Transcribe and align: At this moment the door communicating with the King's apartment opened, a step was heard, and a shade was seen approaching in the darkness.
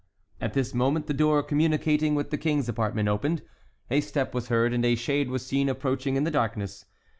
At 0.41 0.53
this 0.53 0.73
moment 0.73 1.05
the 1.05 1.13
door 1.13 1.43
communicating 1.43 2.15
with 2.15 2.31
the 2.31 2.37
King's 2.39 2.67
apartment 2.67 3.07
opened, 3.07 3.43
a 3.91 4.01
step 4.01 4.33
was 4.33 4.47
heard, 4.47 4.73
and 4.73 4.83
a 4.83 4.95
shade 4.95 5.29
was 5.29 5.45
seen 5.45 5.69
approaching 5.69 6.15
in 6.15 6.23
the 6.23 6.31
darkness. 6.31 6.85